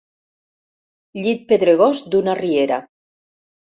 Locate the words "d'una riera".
2.15-2.81